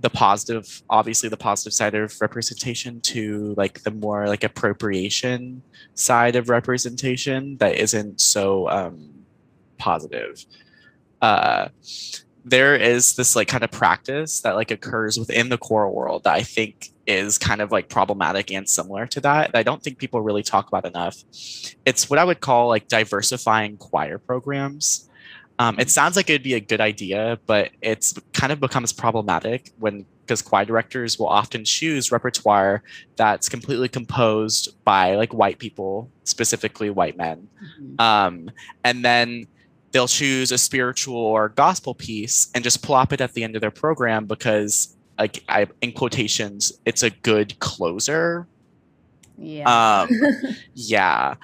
the 0.00 0.10
positive 0.10 0.82
obviously 0.90 1.28
the 1.28 1.36
positive 1.36 1.72
side 1.72 1.94
of 1.94 2.20
representation 2.20 3.00
to 3.00 3.54
like 3.56 3.82
the 3.82 3.92
more 3.92 4.26
like 4.26 4.42
appropriation 4.42 5.62
side 5.94 6.34
of 6.34 6.48
representation 6.48 7.56
that 7.58 7.76
isn't 7.76 8.20
so 8.20 8.68
um 8.70 9.10
positive. 9.78 10.44
Uh 11.22 11.68
there 12.44 12.76
is 12.76 13.14
this 13.16 13.34
like 13.34 13.48
kind 13.48 13.64
of 13.64 13.70
practice 13.70 14.40
that 14.42 14.54
like 14.54 14.70
occurs 14.70 15.18
within 15.18 15.48
the 15.48 15.56
choral 15.56 15.94
world 15.94 16.24
that 16.24 16.34
i 16.34 16.42
think 16.42 16.90
is 17.06 17.38
kind 17.38 17.60
of 17.60 17.70
like 17.70 17.88
problematic 17.88 18.50
and 18.50 18.68
similar 18.68 19.06
to 19.06 19.20
that, 19.20 19.52
that 19.52 19.58
i 19.58 19.62
don't 19.62 19.82
think 19.82 19.98
people 19.98 20.20
really 20.20 20.42
talk 20.42 20.68
about 20.68 20.84
enough. 20.84 21.16
It's 21.84 22.08
what 22.08 22.18
i 22.18 22.24
would 22.24 22.40
call 22.40 22.68
like 22.68 22.88
diversifying 22.88 23.76
choir 23.76 24.18
programs. 24.18 25.08
Um, 25.58 25.78
it 25.78 25.88
sounds 25.88 26.16
like 26.16 26.28
it'd 26.28 26.42
be 26.42 26.54
a 26.54 26.60
good 26.60 26.80
idea, 26.80 27.38
but 27.46 27.70
it's 27.80 28.14
kind 28.32 28.52
of 28.52 28.58
becomes 28.58 28.92
problematic 28.92 29.70
when 29.78 30.04
because 30.22 30.40
choir 30.40 30.64
directors 30.64 31.18
will 31.18 31.28
often 31.28 31.64
choose 31.64 32.10
repertoire 32.10 32.82
that's 33.16 33.48
completely 33.48 33.88
composed 33.88 34.74
by 34.82 35.16
like 35.16 35.34
white 35.34 35.58
people, 35.58 36.10
specifically 36.24 36.88
white 36.90 37.16
men, 37.16 37.46
mm-hmm. 37.62 38.00
um, 38.00 38.50
and 38.84 39.04
then 39.04 39.46
they'll 39.92 40.08
choose 40.08 40.50
a 40.50 40.58
spiritual 40.58 41.16
or 41.16 41.50
gospel 41.50 41.94
piece 41.94 42.50
and 42.54 42.64
just 42.64 42.82
plop 42.82 43.12
it 43.12 43.20
at 43.20 43.32
the 43.34 43.44
end 43.44 43.54
of 43.54 43.60
their 43.60 43.70
program 43.70 44.26
because 44.26 44.96
like 45.18 45.42
I, 45.48 45.66
in 45.80 45.92
quotations, 45.92 46.72
it's 46.84 47.02
a 47.02 47.10
good 47.10 47.58
closer. 47.60 48.46
Yeah. 49.38 50.06
Um, 50.08 50.10
yeah. 50.74 51.34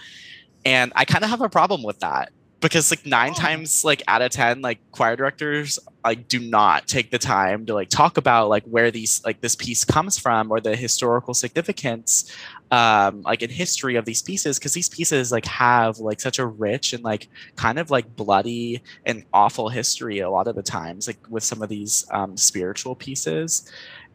And 0.64 0.92
I 0.94 1.04
kind 1.04 1.24
of 1.24 1.30
have 1.30 1.40
a 1.40 1.48
problem 1.48 1.82
with 1.82 2.00
that 2.00 2.32
because 2.60 2.90
like 2.90 3.06
nine 3.06 3.32
oh. 3.36 3.40
times 3.40 3.84
like 3.84 4.02
out 4.06 4.22
of 4.22 4.30
ten 4.30 4.60
like 4.60 4.78
choir 4.92 5.16
directors 5.16 5.78
like 6.04 6.28
do 6.28 6.38
not 6.38 6.86
take 6.86 7.10
the 7.10 7.18
time 7.18 7.66
to 7.66 7.74
like 7.74 7.88
talk 7.88 8.16
about 8.16 8.48
like 8.48 8.64
where 8.64 8.90
these 8.90 9.22
like 9.24 9.40
this 9.40 9.56
piece 9.56 9.84
comes 9.84 10.18
from 10.18 10.50
or 10.50 10.60
the 10.60 10.76
historical 10.76 11.34
significance 11.34 12.30
um 12.70 13.22
like 13.22 13.42
in 13.42 13.50
history 13.50 13.96
of 13.96 14.04
these 14.04 14.22
pieces 14.22 14.58
because 14.58 14.72
these 14.74 14.88
pieces 14.88 15.32
like 15.32 15.44
have 15.46 15.98
like 15.98 16.20
such 16.20 16.38
a 16.38 16.46
rich 16.46 16.92
and 16.92 17.02
like 17.02 17.28
kind 17.56 17.78
of 17.78 17.90
like 17.90 18.14
bloody 18.14 18.82
and 19.04 19.24
awful 19.32 19.68
history 19.68 20.20
a 20.20 20.30
lot 20.30 20.46
of 20.46 20.54
the 20.54 20.62
times 20.62 21.06
like 21.06 21.18
with 21.28 21.42
some 21.42 21.62
of 21.62 21.68
these 21.68 22.06
um 22.10 22.36
spiritual 22.36 22.94
pieces. 22.94 23.70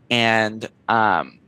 And 0.10 0.70
um 0.88 1.40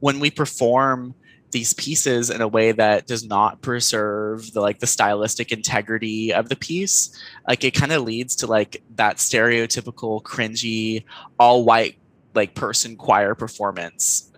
when 0.00 0.20
we 0.20 0.30
perform 0.30 1.14
these 1.50 1.72
pieces 1.72 2.30
in 2.30 2.42
a 2.42 2.48
way 2.48 2.72
that 2.72 3.06
does 3.06 3.24
not 3.24 3.62
preserve 3.62 4.52
the 4.52 4.60
like 4.60 4.80
the 4.80 4.86
stylistic 4.86 5.52
integrity 5.52 6.34
of 6.34 6.48
the 6.48 6.56
piece 6.56 7.16
like 7.46 7.62
it 7.62 7.70
kind 7.70 7.92
of 7.92 8.02
leads 8.02 8.34
to 8.34 8.46
like 8.46 8.82
that 8.96 9.18
stereotypical 9.18 10.20
cringy 10.20 11.04
all 11.38 11.64
white 11.64 11.96
like 12.34 12.56
person 12.56 12.96
choir 12.96 13.36
performance 13.36 14.32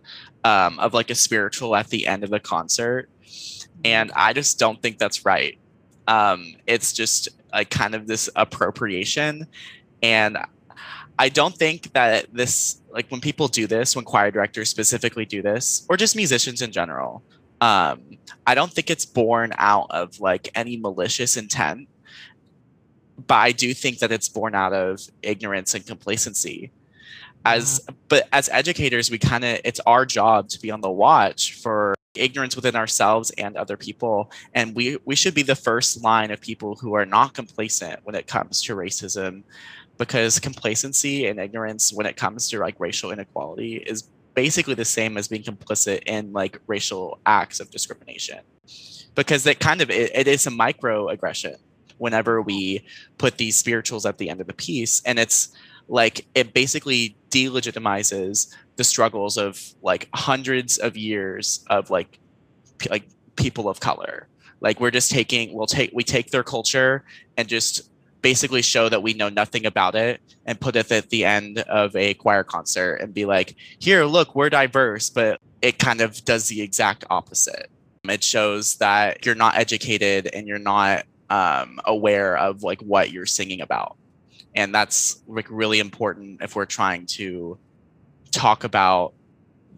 um, 0.46 0.78
of 0.78 0.94
like 0.94 1.10
a 1.10 1.14
spiritual 1.14 1.74
at 1.74 1.88
the 1.88 2.06
end 2.06 2.24
of 2.24 2.30
the 2.30 2.40
concert 2.40 3.08
and 3.84 4.12
i 4.14 4.32
just 4.32 4.58
don't 4.58 4.80
think 4.82 4.98
that's 4.98 5.24
right 5.24 5.58
um, 6.08 6.54
it's 6.68 6.92
just 6.92 7.28
like 7.52 7.68
kind 7.68 7.94
of 7.94 8.06
this 8.06 8.30
appropriation 8.36 9.46
and 10.02 10.38
I 11.18 11.28
don't 11.28 11.56
think 11.56 11.92
that 11.94 12.26
this, 12.32 12.80
like 12.90 13.10
when 13.10 13.20
people 13.20 13.48
do 13.48 13.66
this, 13.66 13.96
when 13.96 14.04
choir 14.04 14.30
directors 14.30 14.68
specifically 14.68 15.24
do 15.24 15.40
this, 15.42 15.86
or 15.88 15.96
just 15.96 16.14
musicians 16.14 16.60
in 16.60 16.72
general, 16.72 17.22
um, 17.60 18.18
I 18.46 18.54
don't 18.54 18.70
think 18.70 18.90
it's 18.90 19.06
born 19.06 19.52
out 19.56 19.86
of 19.90 20.20
like 20.20 20.50
any 20.54 20.76
malicious 20.76 21.36
intent. 21.36 21.88
But 23.26 23.36
I 23.36 23.52
do 23.52 23.72
think 23.72 24.00
that 24.00 24.12
it's 24.12 24.28
born 24.28 24.54
out 24.54 24.74
of 24.74 25.00
ignorance 25.22 25.74
and 25.74 25.86
complacency. 25.86 26.70
As 27.46 27.80
but 28.08 28.28
as 28.32 28.48
educators, 28.50 29.10
we 29.10 29.18
kind 29.18 29.44
of 29.44 29.60
it's 29.64 29.80
our 29.80 30.04
job 30.04 30.48
to 30.50 30.60
be 30.60 30.70
on 30.70 30.80
the 30.80 30.90
watch 30.90 31.54
for 31.54 31.94
ignorance 32.14 32.56
within 32.56 32.76
ourselves 32.76 33.30
and 33.32 33.56
other 33.56 33.76
people. 33.76 34.30
And 34.54 34.74
we 34.74 34.98
we 35.04 35.14
should 35.14 35.34
be 35.34 35.42
the 35.42 35.54
first 35.54 36.02
line 36.02 36.30
of 36.30 36.40
people 36.40 36.76
who 36.76 36.94
are 36.94 37.06
not 37.06 37.34
complacent 37.34 38.00
when 38.04 38.14
it 38.14 38.26
comes 38.26 38.62
to 38.62 38.74
racism 38.74 39.42
because 39.98 40.38
complacency 40.38 41.26
and 41.26 41.40
ignorance 41.40 41.92
when 41.92 42.06
it 42.06 42.16
comes 42.16 42.48
to 42.50 42.58
like 42.58 42.78
racial 42.78 43.10
inequality 43.10 43.76
is 43.76 44.08
basically 44.34 44.74
the 44.74 44.84
same 44.84 45.16
as 45.16 45.28
being 45.28 45.42
complicit 45.42 46.02
in 46.06 46.32
like 46.32 46.60
racial 46.66 47.18
acts 47.26 47.60
of 47.60 47.70
discrimination. 47.70 48.40
Because 49.14 49.46
it 49.46 49.60
kind 49.60 49.80
of 49.80 49.90
it, 49.90 50.10
it 50.14 50.28
is 50.28 50.46
a 50.46 50.50
microaggression 50.50 51.56
whenever 51.98 52.42
we 52.42 52.84
put 53.16 53.38
these 53.38 53.56
spirituals 53.56 54.04
at 54.04 54.18
the 54.18 54.28
end 54.28 54.40
of 54.40 54.46
the 54.46 54.52
piece. 54.52 55.00
And 55.06 55.18
it's 55.18 55.56
like 55.88 56.26
it 56.34 56.52
basically 56.52 57.16
delegitimizes 57.30 58.54
the 58.76 58.84
struggles 58.84 59.36
of 59.36 59.60
like 59.82 60.08
hundreds 60.14 60.78
of 60.78 60.96
years 60.96 61.64
of 61.68 61.90
like 61.90 62.18
p- 62.78 62.88
like 62.90 63.08
people 63.36 63.68
of 63.68 63.80
color 63.80 64.28
like 64.60 64.80
we're 64.80 64.90
just 64.90 65.10
taking 65.10 65.52
we'll 65.52 65.66
take 65.66 65.90
we 65.92 66.02
take 66.02 66.30
their 66.30 66.42
culture 66.42 67.04
and 67.36 67.48
just 67.48 67.90
basically 68.26 68.60
show 68.60 68.88
that 68.88 69.04
we 69.04 69.14
know 69.14 69.28
nothing 69.28 69.66
about 69.66 69.94
it 69.94 70.20
and 70.46 70.60
put 70.60 70.74
it 70.74 70.90
at 70.90 71.10
the 71.10 71.24
end 71.24 71.60
of 71.60 71.94
a 71.94 72.12
choir 72.14 72.42
concert 72.42 72.96
and 72.96 73.14
be 73.14 73.24
like, 73.24 73.54
here, 73.78 74.04
look, 74.04 74.34
we're 74.34 74.50
diverse, 74.50 75.10
but 75.10 75.40
it 75.62 75.78
kind 75.78 76.00
of 76.00 76.24
does 76.24 76.48
the 76.48 76.60
exact 76.60 77.04
opposite. 77.08 77.70
It 78.02 78.24
shows 78.24 78.78
that 78.78 79.24
you're 79.24 79.36
not 79.36 79.56
educated 79.56 80.28
and 80.32 80.48
you're 80.48 80.58
not 80.58 81.04
um, 81.30 81.78
aware 81.84 82.36
of 82.36 82.64
like 82.64 82.80
what 82.80 83.12
you're 83.12 83.26
singing 83.26 83.60
about. 83.60 83.96
And 84.56 84.74
that's 84.74 85.22
like 85.28 85.46
really 85.50 85.78
important 85.78 86.42
if 86.42 86.56
we're 86.56 86.66
trying 86.66 87.06
to 87.06 87.58
talk 88.32 88.64
about 88.64 89.12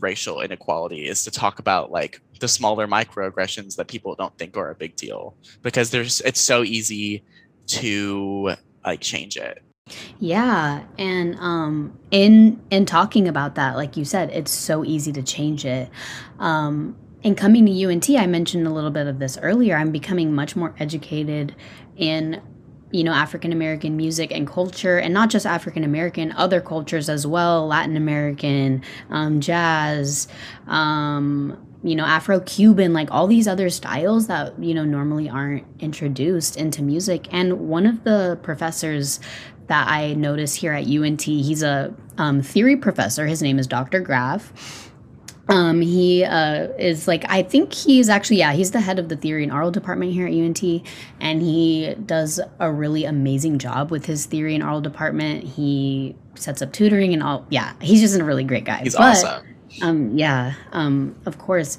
racial 0.01 0.41
inequality 0.41 1.09
is 1.09 1.25
to 1.25 1.31
talk 1.31 1.59
about 1.59 1.91
like 1.91 2.21
the 2.41 2.49
smaller 2.49 2.87
microaggressions 2.87 3.77
that 3.77 3.89
people 3.89 4.15
don't 4.15 4.37
think 4.39 4.57
are 4.57 4.71
a 4.71 4.75
big 4.75 4.95
deal 4.97 5.35
because 5.63 5.91
there's 5.91 6.21
it's 6.23 6.41
so 6.41 6.63
easy 6.63 7.25
to 7.67 8.55
like 8.87 9.01
change 9.01 9.37
it. 9.37 9.63
Yeah, 10.19 10.85
and 10.99 11.37
um 11.41 11.99
in 12.11 12.61
in 12.71 12.87
talking 12.87 13.27
about 13.27 13.57
that, 13.57 13.77
like 13.77 13.97
you 13.97 14.05
said, 14.05 14.31
it's 14.31 14.53
so 14.53 14.85
easy 14.85 15.13
to 15.13 15.23
change 15.23 15.65
it. 15.65 15.91
Um 16.39 16.97
in 17.23 17.35
coming 17.35 17.67
to 17.67 17.85
UNT, 17.85 18.09
I 18.11 18.27
mentioned 18.27 18.67
a 18.67 18.71
little 18.71 18.91
bit 18.91 19.09
of 19.09 19.19
this 19.19 19.37
earlier. 19.43 19.77
I'm 19.77 19.91
becoming 19.91 20.33
much 20.33 20.55
more 20.55 20.75
educated 20.79 21.57
in 21.97 22.41
you 22.91 23.05
know 23.05 23.13
African 23.13 23.53
American 23.53 23.97
music 23.97 24.33
and 24.33 24.47
culture, 24.47 24.99
and 24.99 25.13
not 25.13 25.31
just 25.31 25.47
African 25.47 25.85
American, 25.85 26.33
other 26.33 26.61
cultures 26.61 27.09
as 27.09 27.27
well, 27.27 27.67
Latin 27.67 27.97
American, 27.97 28.83
um, 29.11 29.41
jazz, 29.41 30.29
um, 30.67 31.59
you 31.83 31.95
know, 31.95 32.05
Afro 32.05 32.41
Cuban, 32.41 32.93
like 32.93 33.11
all 33.11 33.27
these 33.27 33.47
other 33.47 33.71
styles 33.71 34.27
that, 34.27 34.61
you 34.63 34.75
know, 34.75 34.85
normally 34.85 35.29
aren't 35.29 35.65
introduced 35.79 36.57
into 36.57 36.83
music. 36.83 37.29
And 37.33 37.69
one 37.69 37.87
of 37.87 38.05
the 38.05 38.39
professors 38.43 39.21
that 39.69 39.87
I 39.89 40.15
notice 40.15 40.55
here 40.55 40.73
at 40.73 40.87
UNT, 40.87 41.23
he's 41.23 41.63
a 41.63 41.95
um, 42.17 42.43
theory 42.43 42.77
professor. 42.77 43.27
His 43.27 43.43
name 43.43 43.59
is 43.59 43.67
Dr. 43.67 44.01
Graf. 44.01 44.88
Um, 45.49 45.81
he 45.81 46.25
uh, 46.25 46.69
is 46.79 47.09
like, 47.09 47.25
I 47.29 47.43
think 47.43 47.73
he's 47.73 48.09
actually, 48.09 48.37
yeah, 48.37 48.53
he's 48.53 48.73
the 48.73 48.81
head 48.81 48.99
of 48.99 49.09
the 49.09 49.17
theory 49.17 49.43
and 49.43 49.53
aural 49.53 49.71
department 49.71 50.13
here 50.13 50.27
at 50.27 50.33
UNT, 50.33 50.63
and 51.21 51.41
he 51.41 51.95
does 52.05 52.39
a 52.59 52.71
really 52.71 53.05
amazing 53.05 53.59
job 53.59 53.91
with 53.91 54.07
his 54.07 54.27
theory 54.27 54.55
and 54.55 54.63
aural 54.63 54.81
department. 54.81 55.45
He 55.45 56.17
sets 56.35 56.61
up 56.61 56.73
tutoring 56.73 57.15
and 57.15 57.23
all. 57.23 57.47
Yeah, 57.49 57.73
he's 57.81 58.01
just 58.01 58.19
a 58.19 58.25
really 58.25 58.45
great 58.45 58.65
guy. 58.65 58.81
He's 58.83 58.95
but, 58.95 59.17
awesome 59.17 59.47
um, 59.83 60.17
yeah, 60.17 60.55
um, 60.73 61.17
of 61.27 61.39
course. 61.39 61.79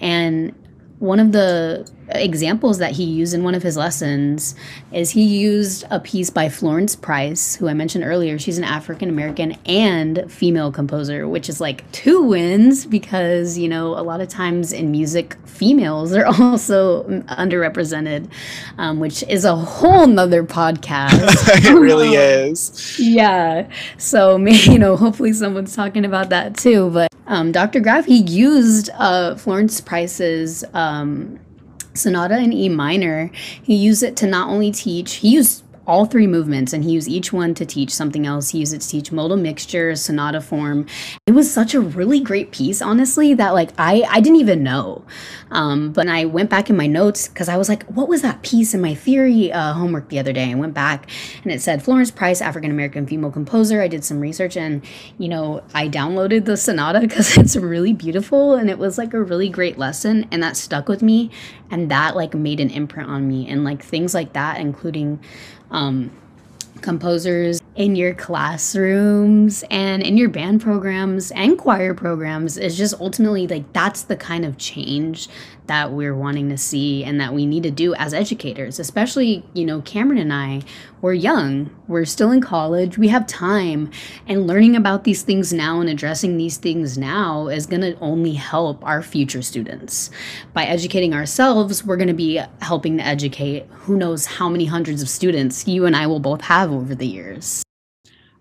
And 0.00 0.54
one 1.00 1.18
of 1.18 1.32
the 1.32 1.90
examples 2.10 2.78
that 2.78 2.92
he 2.92 3.04
used 3.04 3.32
in 3.32 3.42
one 3.42 3.54
of 3.54 3.62
his 3.62 3.76
lessons 3.76 4.54
is 4.92 5.10
he 5.10 5.22
used 5.22 5.84
a 5.90 5.98
piece 5.98 6.28
by 6.28 6.48
Florence 6.48 6.94
Price, 6.94 7.56
who 7.56 7.68
I 7.68 7.74
mentioned 7.74 8.04
earlier. 8.04 8.38
She's 8.38 8.58
an 8.58 8.64
African 8.64 9.08
American 9.08 9.52
and 9.64 10.30
female 10.30 10.70
composer, 10.70 11.26
which 11.26 11.48
is 11.48 11.58
like 11.58 11.90
two 11.92 12.22
wins 12.22 12.84
because, 12.84 13.56
you 13.56 13.66
know, 13.68 13.98
a 13.98 14.02
lot 14.02 14.20
of 14.20 14.28
times 14.28 14.74
in 14.74 14.90
music, 14.90 15.36
females 15.46 16.12
are 16.12 16.26
also 16.40 17.04
underrepresented, 17.04 18.28
um, 18.76 19.00
which 19.00 19.22
is 19.22 19.46
a 19.46 19.56
whole 19.56 20.06
nother 20.06 20.44
podcast. 20.44 21.48
it 21.64 21.72
really 21.80 22.14
is. 22.14 22.98
Yeah. 22.98 23.70
So, 23.96 24.36
you 24.36 24.78
know, 24.78 24.96
hopefully 24.96 25.32
someone's 25.32 25.74
talking 25.74 26.04
about 26.04 26.28
that 26.28 26.58
too. 26.58 26.90
But 26.90 27.09
um, 27.30 27.52
Dr. 27.52 27.80
Graf, 27.80 28.04
he 28.04 28.18
used 28.18 28.90
uh, 28.94 29.36
Florence 29.36 29.80
Price's. 29.80 30.64
Um, 30.74 31.40
sonata 31.92 32.38
in 32.38 32.52
E 32.52 32.68
minor, 32.68 33.32
he 33.62 33.74
used 33.74 34.04
it 34.04 34.16
to 34.16 34.26
not 34.26 34.48
only 34.48 34.70
teach, 34.70 35.14
he 35.14 35.30
used 35.30 35.64
all 35.90 36.06
three 36.06 36.28
movements 36.28 36.72
and 36.72 36.84
he 36.84 36.92
used 36.92 37.08
each 37.08 37.32
one 37.32 37.52
to 37.54 37.66
teach 37.66 37.90
something 37.90 38.24
else. 38.24 38.50
He 38.50 38.58
used 38.58 38.72
it 38.72 38.80
to 38.80 38.88
teach 38.88 39.10
modal 39.10 39.36
mixture, 39.36 39.96
sonata 39.96 40.40
form. 40.40 40.86
It 41.26 41.32
was 41.32 41.52
such 41.52 41.74
a 41.74 41.80
really 41.80 42.20
great 42.20 42.52
piece, 42.52 42.80
honestly, 42.80 43.34
that 43.34 43.54
like 43.54 43.70
I, 43.76 44.02
I 44.08 44.20
didn't 44.20 44.38
even 44.38 44.62
know. 44.62 45.04
Um, 45.50 45.92
but 45.92 46.06
I 46.06 46.26
went 46.26 46.48
back 46.48 46.70
in 46.70 46.76
my 46.76 46.86
notes 46.86 47.26
because 47.26 47.48
I 47.48 47.56
was 47.56 47.68
like, 47.68 47.82
what 47.86 48.08
was 48.08 48.22
that 48.22 48.42
piece 48.42 48.72
in 48.72 48.80
my 48.80 48.94
theory 48.94 49.52
uh, 49.52 49.72
homework 49.72 50.08
the 50.10 50.20
other 50.20 50.32
day? 50.32 50.52
I 50.52 50.54
went 50.54 50.74
back 50.74 51.10
and 51.42 51.50
it 51.50 51.60
said 51.60 51.82
Florence 51.82 52.12
Price, 52.12 52.40
African 52.40 52.70
American 52.70 53.04
female 53.04 53.32
composer. 53.32 53.82
I 53.82 53.88
did 53.88 54.04
some 54.04 54.20
research 54.20 54.56
and, 54.56 54.84
you 55.18 55.28
know, 55.28 55.64
I 55.74 55.88
downloaded 55.88 56.44
the 56.44 56.56
sonata 56.56 57.00
because 57.10 57.36
it's 57.36 57.56
really 57.56 57.92
beautiful 57.92 58.54
and 58.54 58.70
it 58.70 58.78
was 58.78 58.96
like 58.96 59.12
a 59.12 59.20
really 59.20 59.48
great 59.48 59.76
lesson 59.76 60.28
and 60.30 60.40
that 60.40 60.56
stuck 60.56 60.88
with 60.88 61.02
me 61.02 61.32
and 61.70 61.90
that 61.90 62.14
like 62.14 62.34
made 62.34 62.60
an 62.60 62.70
imprint 62.70 63.08
on 63.08 63.26
me 63.26 63.48
and 63.48 63.64
like 63.64 63.82
things 63.82 64.14
like 64.14 64.34
that, 64.34 64.60
including 64.60 65.20
um, 65.70 66.10
composers 66.80 67.60
in 67.76 67.94
your 67.96 68.14
classrooms 68.14 69.64
and 69.70 70.02
in 70.02 70.16
your 70.16 70.28
band 70.28 70.60
programs 70.60 71.30
and 71.32 71.58
choir 71.58 71.94
programs 71.94 72.56
is 72.56 72.76
just 72.76 72.94
ultimately 73.00 73.46
like 73.46 73.70
that's 73.72 74.02
the 74.02 74.16
kind 74.16 74.44
of 74.44 74.56
change 74.58 75.28
that 75.70 75.92
we're 75.92 76.16
wanting 76.16 76.48
to 76.48 76.58
see 76.58 77.04
and 77.04 77.20
that 77.20 77.32
we 77.32 77.46
need 77.46 77.62
to 77.62 77.70
do 77.70 77.94
as 77.94 78.12
educators 78.12 78.80
especially 78.80 79.44
you 79.54 79.64
know 79.64 79.80
cameron 79.82 80.18
and 80.18 80.32
i 80.32 80.60
we're 81.00 81.12
young 81.12 81.70
we're 81.86 82.04
still 82.04 82.32
in 82.32 82.40
college 82.40 82.98
we 82.98 83.06
have 83.06 83.24
time 83.28 83.88
and 84.26 84.48
learning 84.48 84.74
about 84.74 85.04
these 85.04 85.22
things 85.22 85.52
now 85.52 85.80
and 85.80 85.88
addressing 85.88 86.36
these 86.36 86.56
things 86.56 86.98
now 86.98 87.46
is 87.46 87.66
going 87.66 87.80
to 87.80 87.96
only 88.00 88.32
help 88.32 88.84
our 88.84 89.00
future 89.00 89.42
students 89.42 90.10
by 90.54 90.64
educating 90.64 91.14
ourselves 91.14 91.84
we're 91.84 91.96
going 91.96 92.08
to 92.08 92.14
be 92.14 92.42
helping 92.60 92.96
to 92.96 93.06
educate 93.06 93.64
who 93.70 93.96
knows 93.96 94.26
how 94.26 94.48
many 94.48 94.64
hundreds 94.64 95.00
of 95.00 95.08
students 95.08 95.68
you 95.68 95.86
and 95.86 95.94
i 95.94 96.04
will 96.04 96.18
both 96.18 96.40
have 96.40 96.72
over 96.72 96.96
the 96.96 97.06
years 97.06 97.62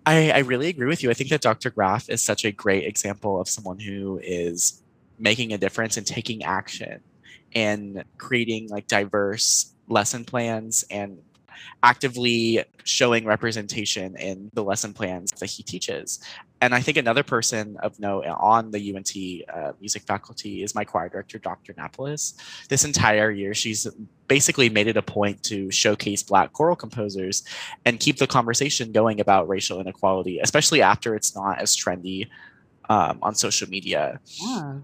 I, 0.05 0.31
I 0.31 0.39
really 0.39 0.69
agree 0.69 0.87
with 0.87 1.03
you. 1.03 1.11
I 1.11 1.13
think 1.13 1.29
that 1.29 1.41
Dr. 1.41 1.69
Graf 1.69 2.09
is 2.09 2.23
such 2.23 2.43
a 2.43 2.51
great 2.51 2.85
example 2.85 3.39
of 3.39 3.47
someone 3.47 3.79
who 3.79 4.19
is 4.23 4.81
making 5.19 5.53
a 5.53 5.57
difference 5.57 5.97
and 5.97 6.07
taking 6.07 6.41
action 6.41 7.03
and 7.55 8.03
creating 8.17 8.69
like 8.69 8.87
diverse 8.87 9.73
lesson 9.87 10.23
plans 10.25 10.83
and 10.89 11.19
actively 11.83 12.63
showing 12.83 13.25
representation 13.25 14.15
in 14.17 14.49
the 14.53 14.63
lesson 14.63 14.93
plans 14.93 15.31
that 15.31 15.49
he 15.49 15.63
teaches. 15.63 16.19
And 16.61 16.75
I 16.75 16.81
think 16.81 16.97
another 16.97 17.23
person 17.23 17.77
of 17.81 17.97
note 17.99 18.25
on 18.25 18.71
the 18.71 18.95
UNT 18.95 19.13
uh, 19.53 19.71
music 19.79 20.03
faculty 20.03 20.61
is 20.61 20.75
my 20.75 20.83
choir 20.83 21.07
director, 21.07 21.37
Dr. 21.37 21.73
Napoles. 21.77 22.33
This 22.67 22.83
entire 22.83 23.31
year, 23.31 23.53
she's 23.53 23.87
basically 24.27 24.69
made 24.69 24.87
it 24.87 24.97
a 24.97 25.01
point 25.01 25.41
to 25.43 25.71
showcase 25.71 26.21
Black 26.21 26.51
choral 26.51 26.75
composers 26.75 27.43
and 27.85 27.99
keep 27.99 28.17
the 28.17 28.27
conversation 28.27 28.91
going 28.91 29.21
about 29.21 29.47
racial 29.47 29.79
inequality, 29.79 30.39
especially 30.39 30.81
after 30.81 31.15
it's 31.15 31.33
not 31.33 31.59
as 31.59 31.77
trendy 31.77 32.27
um, 32.89 33.19
on 33.21 33.35
social 33.35 33.69
media. 33.69 34.19
Yeah 34.25 34.79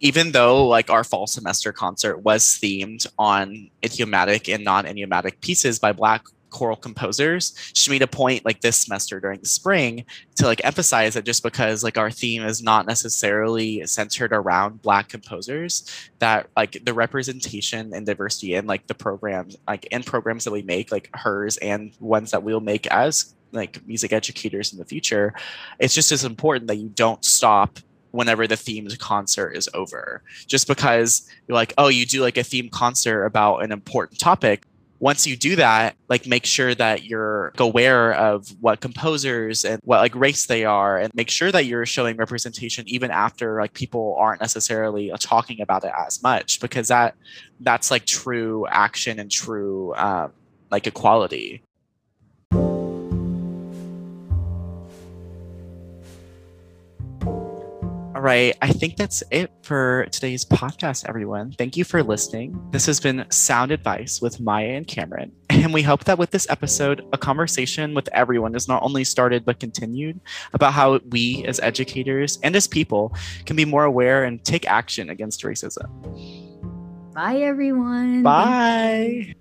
even 0.00 0.32
though 0.32 0.66
like 0.66 0.90
our 0.90 1.04
fall 1.04 1.26
semester 1.26 1.72
concert 1.72 2.18
was 2.18 2.44
themed 2.44 3.06
on 3.18 3.70
idiomatic 3.84 4.48
and 4.48 4.64
non-idiomatic 4.64 5.40
pieces 5.40 5.78
by 5.78 5.92
black 5.92 6.24
choral 6.50 6.76
composers 6.76 7.54
she 7.74 7.90
made 7.90 8.02
a 8.02 8.06
point 8.08 8.44
like 8.44 8.60
this 8.60 8.76
semester 8.76 9.20
during 9.20 9.38
the 9.40 9.46
spring 9.46 10.04
to 10.34 10.46
like 10.46 10.60
emphasize 10.64 11.14
that 11.14 11.24
just 11.24 11.42
because 11.44 11.84
like 11.84 11.96
our 11.96 12.10
theme 12.10 12.42
is 12.42 12.60
not 12.60 12.86
necessarily 12.86 13.86
centered 13.86 14.32
around 14.32 14.82
black 14.82 15.08
composers 15.08 16.10
that 16.18 16.48
like 16.56 16.84
the 16.84 16.92
representation 16.92 17.94
and 17.94 18.04
diversity 18.04 18.54
in 18.54 18.66
like 18.66 18.86
the 18.88 18.94
programs 18.94 19.56
like 19.68 19.86
in 19.86 20.02
programs 20.02 20.42
that 20.42 20.50
we 20.50 20.62
make 20.62 20.90
like 20.90 21.08
hers 21.14 21.56
and 21.58 21.92
ones 22.00 22.32
that 22.32 22.42
we'll 22.42 22.60
make 22.60 22.86
as 22.88 23.34
like 23.52 23.84
music 23.86 24.12
educators 24.12 24.72
in 24.72 24.78
the 24.78 24.84
future 24.84 25.32
it's 25.78 25.94
just 25.94 26.12
as 26.12 26.24
important 26.24 26.66
that 26.66 26.76
you 26.76 26.88
don't 26.88 27.24
stop 27.24 27.78
whenever 28.12 28.46
the 28.46 28.54
themed 28.54 28.98
concert 28.98 29.52
is 29.52 29.68
over. 29.74 30.22
Just 30.46 30.66
because 30.66 31.28
you're 31.46 31.54
like, 31.54 31.74
oh, 31.78 31.88
you 31.88 32.06
do 32.06 32.22
like 32.22 32.36
a 32.36 32.40
themed 32.40 32.70
concert 32.70 33.24
about 33.24 33.58
an 33.58 33.72
important 33.72 34.18
topic. 34.18 34.64
Once 34.98 35.26
you 35.26 35.34
do 35.34 35.56
that, 35.56 35.96
like 36.10 36.26
make 36.26 36.44
sure 36.44 36.74
that 36.74 37.04
you're 37.04 37.52
aware 37.56 38.12
of 38.12 38.54
what 38.60 38.80
composers 38.80 39.64
and 39.64 39.80
what 39.82 39.98
like 39.98 40.14
race 40.14 40.44
they 40.44 40.66
are 40.66 40.98
and 40.98 41.10
make 41.14 41.30
sure 41.30 41.50
that 41.50 41.64
you're 41.64 41.86
showing 41.86 42.16
representation 42.16 42.86
even 42.86 43.10
after 43.10 43.58
like 43.58 43.72
people 43.72 44.14
aren't 44.18 44.42
necessarily 44.42 45.10
talking 45.18 45.62
about 45.62 45.84
it 45.84 45.92
as 46.06 46.22
much 46.22 46.60
because 46.60 46.88
that 46.88 47.14
that's 47.60 47.90
like 47.90 48.04
true 48.04 48.66
action 48.68 49.18
and 49.18 49.30
true 49.30 49.94
um, 49.94 50.32
like 50.70 50.86
equality. 50.86 51.62
All 58.20 58.26
right. 58.26 58.54
I 58.60 58.68
think 58.68 58.98
that's 58.98 59.22
it 59.30 59.50
for 59.62 60.06
today's 60.12 60.44
podcast, 60.44 61.08
everyone. 61.08 61.52
Thank 61.52 61.78
you 61.78 61.84
for 61.84 62.02
listening. 62.02 62.62
This 62.70 62.84
has 62.84 63.00
been 63.00 63.24
Sound 63.30 63.72
Advice 63.72 64.20
with 64.20 64.38
Maya 64.38 64.76
and 64.76 64.86
Cameron. 64.86 65.32
And 65.48 65.72
we 65.72 65.80
hope 65.80 66.04
that 66.04 66.18
with 66.18 66.30
this 66.30 66.46
episode, 66.50 67.02
a 67.14 67.18
conversation 67.18 67.94
with 67.94 68.10
everyone 68.12 68.54
is 68.54 68.68
not 68.68 68.82
only 68.82 69.04
started 69.04 69.46
but 69.46 69.58
continued 69.58 70.20
about 70.52 70.74
how 70.74 71.00
we 71.10 71.46
as 71.46 71.60
educators 71.60 72.38
and 72.42 72.54
as 72.54 72.68
people 72.68 73.14
can 73.46 73.56
be 73.56 73.64
more 73.64 73.84
aware 73.84 74.24
and 74.24 74.44
take 74.44 74.66
action 74.68 75.08
against 75.08 75.42
racism. 75.42 75.88
Bye, 77.14 77.38
everyone. 77.38 78.22
Bye. 78.22 79.34